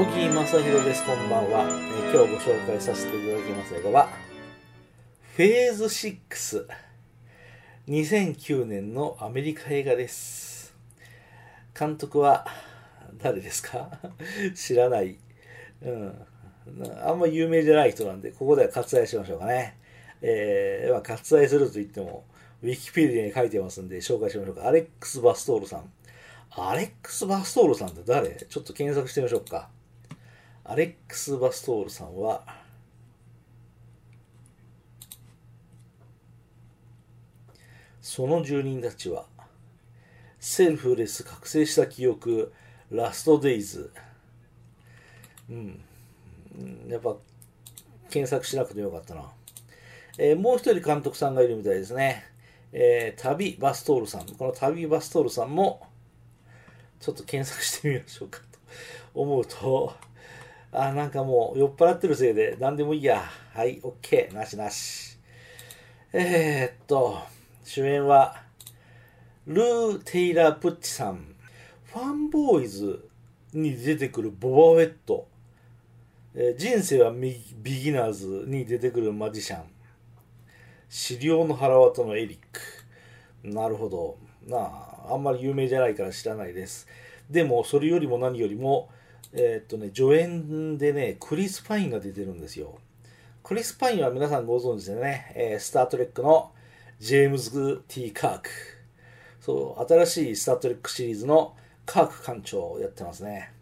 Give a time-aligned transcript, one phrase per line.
[0.00, 1.04] 小木正弘です。
[1.04, 4.08] こんばんは、え今日ご紹介させていただきます映画は、
[5.36, 6.66] フェーズ6。
[7.86, 10.74] 2009年のアメリカ映画です。
[11.78, 12.46] 監督は、
[13.18, 13.90] 誰ですか？
[14.56, 15.18] 知らない。
[15.82, 16.26] うん。
[17.04, 19.76] あんま有名じゃない人なんで、ここでは割愛しましょうかね。
[20.22, 22.24] えーまあ、割愛すると言っても、
[22.62, 24.66] ウィキペディアに書いてますんで、紹介しましょうか。
[24.66, 25.92] アレックス・バストールさん。
[26.52, 28.30] アレックス・バストールさんって誰？
[28.30, 29.68] ちょっと検索してみましょうか。
[30.70, 32.44] アレックス・バストールさんは、
[38.00, 39.26] その住人たちは、
[40.38, 42.52] セルフレス覚醒した記憶、
[42.88, 43.90] ラストデイズ。
[45.50, 45.80] うん。
[46.86, 47.16] やっぱ、
[48.08, 49.28] 検索しなくてよかったな。
[50.18, 52.24] えーもう一人監督さんがいるみたいですね。
[52.72, 54.26] えー旅バストールさん。
[54.36, 55.88] この旅バストールさんも、
[57.00, 58.46] ちょっと検索してみましょうかと
[59.16, 60.09] 思うと、
[60.72, 63.22] あ、なんかもう酔っ払ってるせいで何でもいいや。
[63.54, 64.32] はい、OK。
[64.32, 65.18] なしなし。
[66.12, 67.18] えー、っと、
[67.64, 68.42] 主演は、
[69.46, 71.34] ルー・テイラー・プッチさん。
[71.84, 73.08] ファンボーイズ
[73.52, 75.26] に出てくるボバフェット。
[76.34, 79.64] えー人生はビギナーズに出てくるマジシャン。
[80.88, 82.60] 資料の腹渡のエリック。
[83.48, 84.18] なるほど。
[84.46, 86.86] なあ、あんまり有名じゃないから知らないです。
[87.28, 88.88] でも、それよりも何よりも、
[89.32, 92.78] えーっとね、助演でね、クリス・パインが出てるんですよ。
[93.42, 96.52] クリス・パインは皆さんご存知でね、えースター・トレックの
[96.98, 98.50] ジェームズ・ T・ カーク。
[99.40, 103.52] そう、新しいスター・トレックシリーズのカーク艦長をやってますね。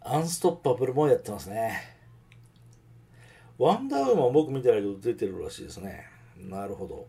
[0.00, 1.96] アンストッパブルもやってますね。
[3.58, 6.06] ワンダーウーマン僕見てないけど出てるらしいですね。
[6.38, 7.06] なるほど。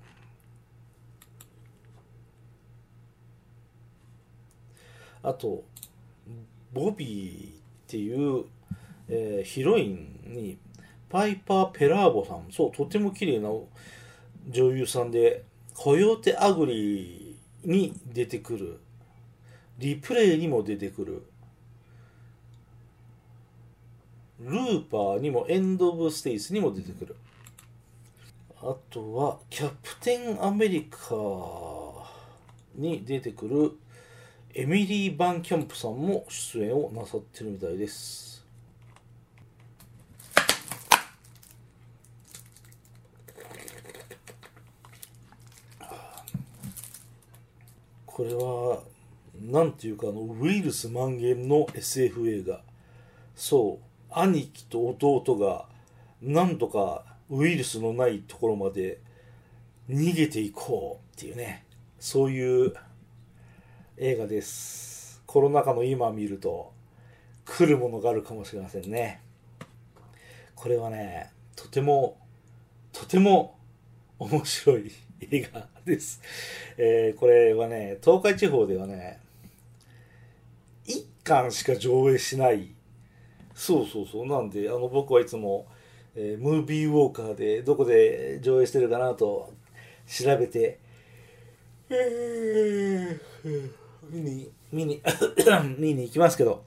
[5.22, 5.64] あと、
[6.74, 8.46] ボビーっていう、
[9.08, 10.58] えーヒロインに
[11.10, 13.50] パイパー・ペラーボさん、そう、とても綺麗な
[14.48, 18.80] 女優さんで、コヨーテ・アグリーに出てくる、
[19.80, 21.24] リプレイにも出てくる、
[24.40, 27.16] ルーパーにもエンド・オブ・ステイスにも出てくる。
[28.62, 31.16] あとは、キャプテン・アメリカ
[32.76, 33.78] に出てくる
[34.60, 38.46] エミリー・バンキャンプさんも出演をなさってるみたいです。
[48.06, 48.82] これは、
[49.42, 52.60] なんていうかあの、ウイルス蔓延の SF 映画。
[53.38, 55.68] そう、兄貴と弟が、
[56.22, 59.00] なんとかウイルスのないところまで
[59.90, 61.64] 逃げていこうっていうね、
[61.98, 62.74] そういう
[64.02, 65.22] 映画です。
[65.26, 66.72] コロナ禍の今見ると、
[67.44, 69.20] 来るものがあるかもしれませんね。
[70.56, 72.18] これはね、とても、
[72.94, 73.58] とても
[74.18, 74.90] 面白い
[75.20, 76.22] 映画です。
[76.78, 79.20] えーこれはね、東海地方ではね、
[80.86, 82.70] 一巻しか上映しない。
[83.54, 84.26] そうそうそう。
[84.28, 85.68] なんで、あの、僕はいつも、
[86.16, 89.52] えームービーウォーカーでどこで上映してるかなと
[90.08, 90.80] 調べて、
[91.90, 95.02] えー見に、見に、
[95.78, 96.64] 見に行きますけど、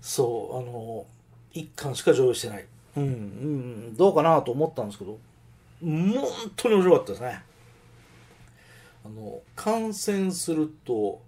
[0.00, 1.06] そう、あの、
[1.52, 2.66] 一巻しか上映してない。
[2.96, 5.18] うん、うん、どうかなと思ったんですけど、
[5.80, 6.24] 本
[6.56, 7.42] 当に面白かったですね。
[9.04, 11.22] あの、感染すると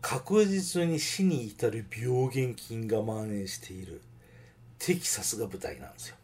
[0.00, 4.00] 確実に死に至る病原菌が蔓延している
[4.78, 6.16] テキサスが舞台なんですよ。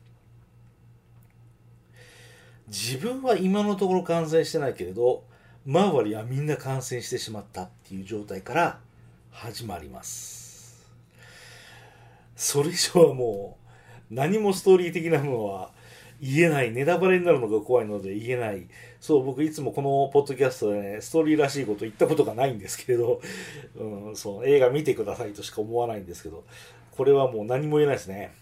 [2.69, 5.25] 自分は今のところ感染してないけれど、
[5.66, 8.78] 周りはみんな感染してしまったっていう状態から
[9.30, 10.86] 始まります。
[12.36, 13.56] それ以上はも
[14.10, 15.70] う何もストーリー的なものは
[16.20, 16.70] 言えない。
[16.70, 18.66] ネタバレになるのが怖いので言えない。
[19.00, 23.20] そう、僕いつもこのポッドキャストでね、ストーリーらしいこと言ったことがないんですけれど、
[23.76, 26.44] うん、そう、映画見てくださいとしか思わないんですけど、
[26.93, 28.32] これはもう何も言えないですね。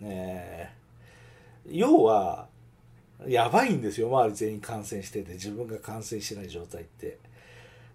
[0.00, 0.70] ねえ
[1.70, 2.48] 要は、
[3.28, 7.18] やばいんですよ、周り全員感染してて、自分が感染してない状態って。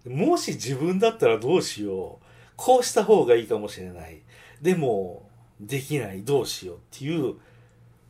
[0.06, 2.24] もし自分だったらどうしよう。
[2.56, 4.20] こうした方がいいかもしれない。
[4.60, 5.28] でも、
[5.60, 7.34] できない、どうしようっていう、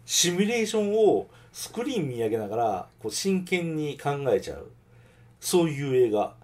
[0.06, 4.70] シミュレーションをスクリーン見上げながら、こう真剣に考えちゃう。
[5.40, 6.34] そういう映画。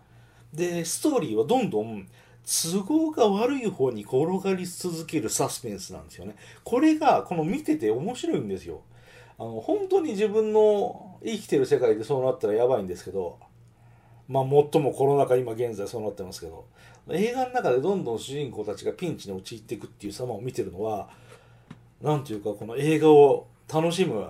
[0.52, 2.06] で、ストーリーはどんどん
[2.44, 6.36] 都合が悪い方に転がり続けるサスペンスなんですよね。
[6.62, 8.82] これが、この見てて面白いんですよ。
[9.38, 13.38] あの、本当に自分の生きてる世界でそうなったらやばいんですけど、
[14.28, 16.66] まあ最もコロナ禍今現在そうなってますけど
[17.10, 21.10] 映画の中でどんどん主人公たちがピンチに陥っていくっていう様を見てるのは
[22.00, 24.26] なんていうかこの映画を楽しむ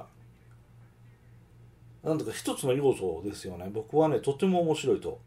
[2.03, 3.71] なんとか一つの要素ですよね。
[3.73, 5.21] 僕はねとても面白いと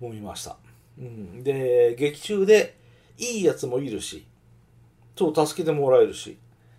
[0.00, 0.56] 思いました、
[0.98, 2.76] うん、で劇中で
[3.16, 4.26] いいやつもいるし
[5.16, 6.36] そう助けてもらえるし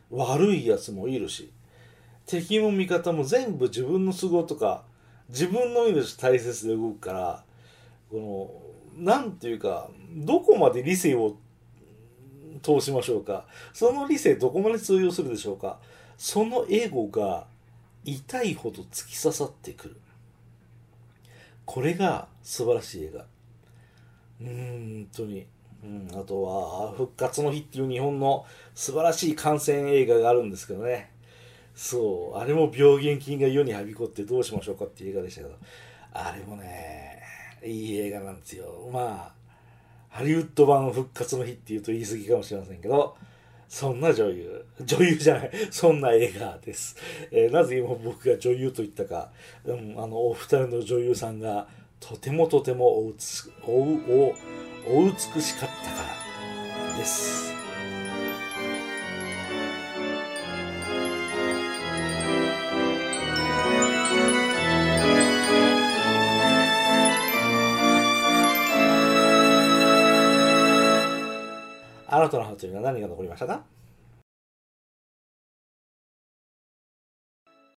[0.10, 1.52] 悪いやつもいるし
[2.26, 4.84] 敵も味方も全部自分の都合とか
[5.30, 7.44] 自分の命大切で動くから
[8.10, 8.66] こ
[8.98, 11.38] のなんていうかどこまで理性を
[12.62, 13.46] 通しましょうか。
[13.74, 15.80] その理性どこまで通用するでしょうか。
[16.18, 17.46] そのエゴが
[18.06, 19.98] 痛いほど突き刺さってくる。
[21.66, 23.26] これが素晴らしい映画。
[24.42, 25.46] うん本当に、
[25.84, 31.12] うん、あとは「復活の日」っていう日本の素晴らしい感染映画があるんですけどね。
[31.76, 32.38] そう。
[32.38, 35.56] あれも病原菌が世にはびこってどうしましょうかっていう映画でしたけど。
[36.18, 37.22] あれもね
[37.62, 38.90] いい映画なんですよ。
[38.92, 39.34] まあ
[40.10, 43.18] ハリウッド版復活の日っていうと言い過ぎかもしれませんけど
[43.68, 44.66] そんな女優。
[44.80, 45.52] 女優じゃない。
[45.72, 46.96] そんな映画です、
[47.32, 49.32] えー、なぜ今僕が女優と言ったか、
[49.66, 51.68] うん、あのお二人の女優さんが
[52.00, 54.36] とてもとてもおうつおお
[54.88, 56.04] お美しかったか
[56.92, 57.65] らです。
[72.56, 73.75] というのは何が残りましたか？